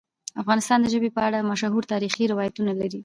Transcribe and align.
افغانستان 0.41 0.79
د 0.81 0.87
ژبې 0.93 1.09
په 1.15 1.21
اړه 1.27 1.47
مشهور 1.51 1.83
تاریخی 1.93 2.29
روایتونه 2.31 2.71
لري. 2.81 2.99